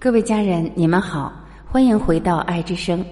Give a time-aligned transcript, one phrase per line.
[0.00, 1.32] 各位家人，你们好，
[1.66, 3.04] 欢迎回到爱之声。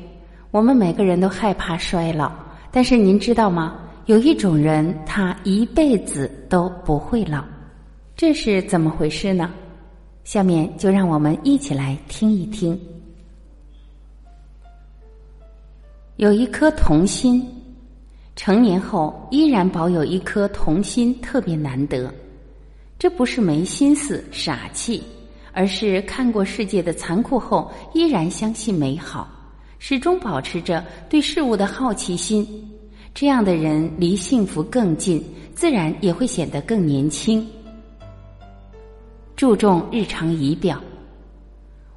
[0.53, 2.31] 我们每个人都害怕衰老，
[2.71, 3.77] 但是您知道吗？
[4.05, 7.45] 有一种人，他一辈子都不会老，
[8.15, 9.53] 这是怎么回事呢？
[10.23, 12.81] 下面就让我们一起来听一听。
[16.19, 17.45] 有一颗童心，
[18.37, 22.15] 成年后依然保有一颗童心，特别难得。
[22.97, 25.03] 这不是没心思、傻气。
[25.57, 29.27] 而是看过世界的残酷后，依然相信美好，
[29.79, 32.47] 始终保持着对事物的好奇心。
[33.15, 35.25] 这样的人离幸福更近，
[35.55, 37.49] 自然也会显得更年轻。
[39.35, 40.79] 注重日常仪表，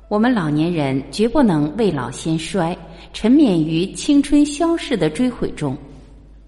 [0.07, 2.73] 我们老年人绝不能未老先衰，
[3.11, 5.77] 沉湎于青春消逝的追悔中，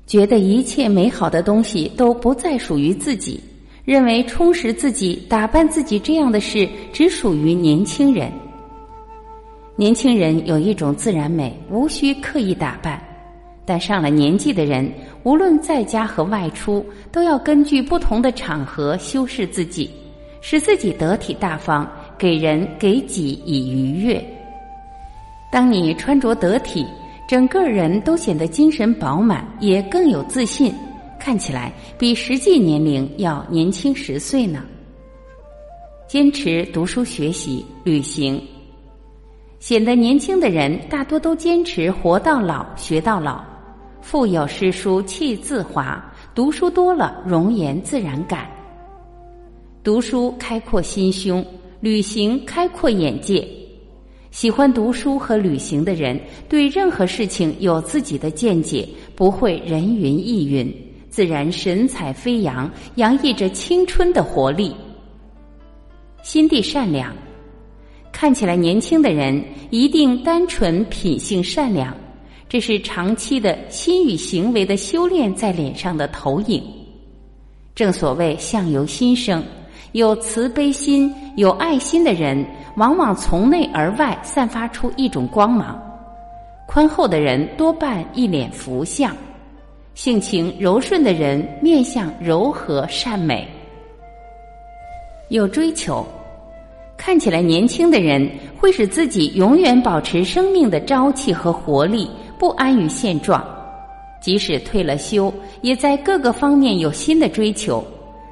[0.07, 3.37] 觉得一切美好的东西都不再属于自己。
[3.83, 8.31] 认为充实自己、打扮自己这样的事只属于年轻人。
[9.75, 12.99] 年轻人有一种自然美，无需刻意打扮；
[13.65, 14.91] 但上了年纪的人，
[15.23, 19.89] 无论在家和外出，都要根据不同的场合修饰自己，
[20.41, 24.23] 使自己得体大方，给人给己以愉悦。
[25.51, 26.85] 当你穿着得体，
[27.27, 30.71] 整个人都显得精神饱满，也更有自信。
[31.21, 34.65] 看起来比实际年龄要年轻十岁呢。
[36.07, 38.41] 坚持读书学习、旅行，
[39.59, 43.39] 显得年轻的人大多都坚持活到老学到老。
[44.01, 48.51] 腹有诗书气自华，读书多了容颜自然改。
[49.83, 51.45] 读书开阔心胸，
[51.81, 53.47] 旅行开阔眼界。
[54.31, 60.90] 喜欢读书和旅行的人，对任何事情有自己的见解，不会人云亦云。
[61.11, 64.73] 自然神采飞扬，洋溢着青春的活力。
[66.23, 67.13] 心地善良，
[68.13, 71.93] 看起来年轻的人一定单纯、品性善良，
[72.47, 76.63] 这是长期的心与行为的修炼在脸上的投影。
[77.75, 79.43] 正所谓相由心生，
[79.91, 82.45] 有慈悲心、有爱心的人，
[82.77, 85.77] 往往从内而外散发出一种光芒。
[86.69, 89.13] 宽厚的人多半一脸福相。
[89.93, 93.45] 性情柔顺的人，面相柔和善美，
[95.29, 96.05] 有追求。
[96.95, 102.09] 看起来年轻的人，会使自己永远保持生命的朝气和活力，
[102.39, 103.45] 不安于现状。
[104.21, 107.83] 即使退了休，也在各个方面有新的追求，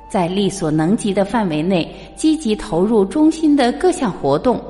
[0.08, 4.62] 在力所能及的范围内，积极投入中心的各项活动，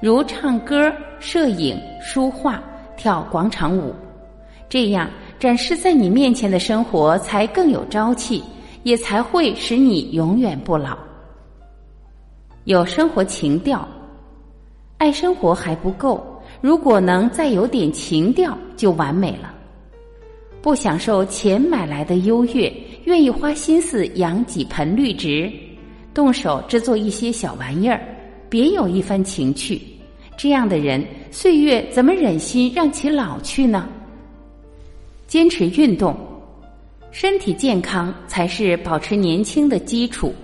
[0.00, 2.62] 如唱歌、摄影、书画、
[2.96, 3.92] 跳广场舞，
[4.68, 5.10] 这样。
[5.40, 8.44] 展示在你面前的生活才更有朝气，
[8.82, 10.98] 也才会使你永远不老。
[12.64, 13.88] 有生活情调，
[14.98, 16.22] 爱生活还不够，
[16.60, 19.54] 如果能再有点情调，就完美了。
[20.60, 22.70] 不享受钱买来的优越，
[23.04, 25.50] 愿意花心思养几盆绿植，
[26.12, 27.98] 动手制作一些小玩意儿，
[28.50, 29.80] 别有一番情趣。
[30.36, 33.88] 这样的人，岁月怎么忍心让其老去呢？
[35.30, 36.12] 坚持运动，
[37.12, 40.34] 身体健康才是保持年轻的基础。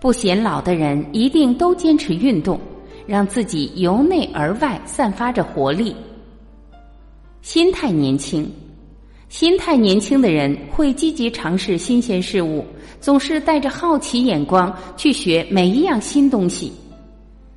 [0.00, 2.58] 不显老的人一定都坚持运动，
[3.06, 5.94] 让自己由内而外散发着活力。
[7.42, 8.50] 心态年轻，
[9.28, 12.64] 心态年轻的人会积极尝试新鲜事物，
[13.02, 16.72] 总是带着好奇眼光去学每一样新东西。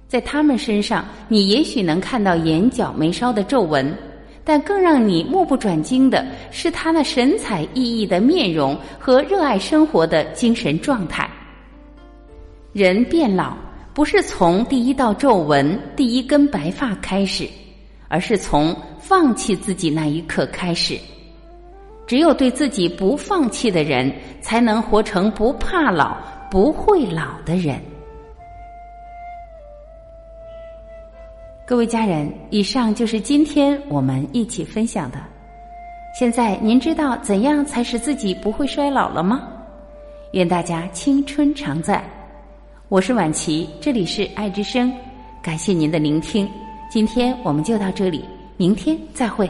[0.06, 3.98] 在他们身上，你也许能看到眼角眉梢的皱纹。
[4.44, 11.30] 但更让你目不转睛的是他那神采奕奕的面容和热爱生活的精神状态。
[12.74, 13.56] 人变老
[13.94, 17.48] 不是从第一道皱纹、第一根白发开始，
[18.08, 20.98] 而是从放弃自己那一刻开始。
[22.08, 26.18] 只有对自己不放弃的人，才能活成不怕老、
[26.50, 27.80] 不会老的人。
[31.64, 35.18] 各位家人，以上就是今天我们一起分享的。
[36.20, 39.48] 现在您知道怎样才使自己不会衰老了吗？
[40.34, 42.04] 愿大家青春常在。
[42.90, 44.92] 我是婉琪，这里是爱之声，
[45.42, 46.50] 感谢您的聆听。
[46.90, 48.26] 今天我们就到这里，
[48.58, 49.50] 明天再会。